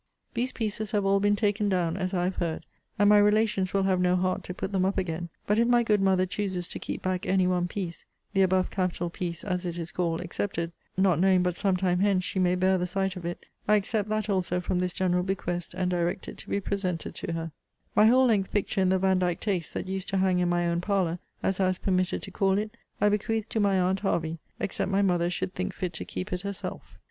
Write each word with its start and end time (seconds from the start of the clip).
These 0.33 0.53
pieces 0.53 0.93
have 0.93 1.05
all 1.05 1.19
been 1.19 1.35
taken 1.35 1.69
down, 1.69 1.95
as 1.95 2.11
I 2.11 2.23
have 2.23 2.37
heard;* 2.37 2.65
and 2.97 3.07
my 3.07 3.19
relations 3.19 3.71
will 3.71 3.83
have 3.83 4.01
no 4.01 4.15
heart 4.15 4.43
to 4.45 4.53
put 4.55 4.71
them 4.71 4.83
up 4.83 4.97
again: 4.97 5.29
but 5.45 5.59
if 5.59 5.67
my 5.67 5.83
good 5.83 6.01
mother 6.01 6.25
chooses 6.25 6.67
to 6.69 6.79
keep 6.79 7.03
back 7.03 7.27
any 7.27 7.45
one 7.45 7.67
piece, 7.67 8.03
(the 8.33 8.41
above 8.41 8.71
capital 8.71 9.11
piece, 9.11 9.43
as 9.43 9.63
it 9.63 9.77
is 9.77 9.91
called, 9.91 10.19
excepted,) 10.19 10.71
not 10.97 11.19
knowing 11.19 11.43
but 11.43 11.55
some 11.55 11.77
time 11.77 11.99
hence 11.99 12.23
she 12.23 12.39
may 12.39 12.55
bear 12.55 12.79
the 12.79 12.87
sight 12.87 13.15
of 13.15 13.27
it; 13.27 13.45
I 13.67 13.75
except 13.75 14.09
that 14.09 14.27
also 14.27 14.59
from 14.59 14.79
this 14.79 14.91
general 14.93 15.21
bequest; 15.21 15.75
and 15.75 15.91
direct 15.91 16.27
it 16.27 16.39
to 16.39 16.49
be 16.49 16.59
presented 16.59 17.13
to 17.13 17.33
her. 17.33 17.33
* 17.33 17.33
See 17.33 17.33
Vol. 17.33 17.41
III. 17.43 17.43
Letter 17.43 17.51
LV. 17.91 17.95
My 17.95 18.05
whole 18.07 18.25
length 18.25 18.51
picture 18.51 18.81
in 18.81 18.89
the 18.89 18.97
Vandyke 18.97 19.39
taste,* 19.39 19.71
that 19.75 19.87
used 19.87 20.09
to 20.09 20.17
hang 20.17 20.39
in 20.39 20.49
my 20.49 20.67
own 20.67 20.81
parlour, 20.81 21.19
as 21.43 21.59
I 21.59 21.67
was 21.67 21.77
permitted 21.77 22.23
to 22.23 22.31
call 22.31 22.57
it, 22.57 22.75
I 22.99 23.07
bequeath 23.09 23.49
to 23.49 23.59
my 23.59 23.79
aunt 23.79 23.99
Hervey, 23.99 24.39
except 24.59 24.89
my 24.89 25.03
mother 25.03 25.29
should 25.29 25.53
think 25.53 25.75
fit 25.75 25.93
to 25.93 26.05
keep 26.05 26.33
it 26.33 26.41
herself. 26.41 26.97